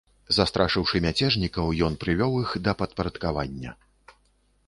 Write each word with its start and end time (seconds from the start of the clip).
Застрашыўшы 0.35 1.01
мяцежнікаў, 1.05 1.65
ён 1.87 1.99
прывёў 2.03 2.33
іх 2.45 2.55
да 2.67 2.71
падпарадкавання. 2.79 3.71